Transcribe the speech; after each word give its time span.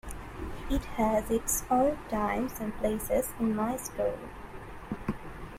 It 0.67 0.83
has 0.97 1.29
its 1.29 1.63
own 1.69 1.95
times 2.09 2.59
and 2.59 2.75
places 2.79 3.33
in 3.39 3.55
my 3.55 3.77
story. 3.77 4.31